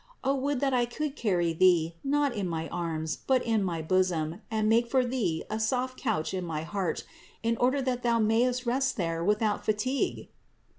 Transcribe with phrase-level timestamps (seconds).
[0.23, 4.41] O would that I could carry Thee, not in my arms, but in my bosom
[4.49, 7.03] and make for Thee a soft couch in my heart,
[7.43, 10.29] in order that Thou mayest rest there without fatigue